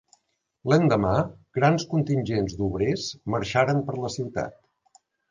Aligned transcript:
L'endemà, 0.71 1.09
grans 1.57 1.83
contingents 1.91 2.55
d'obrers 2.61 3.03
marxaren 3.33 3.83
per 3.91 3.99
la 4.07 4.11
ciutat. 4.15 4.57